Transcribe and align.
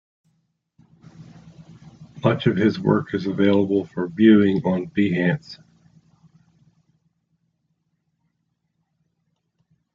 Much 2.23 2.47
of 2.47 2.57
his 2.57 2.79
work 2.79 3.13
is 3.13 3.27
available 3.27 3.85
for 3.85 4.07
viewing 4.07 4.57
on 4.65 4.87
Behance. 4.87 5.59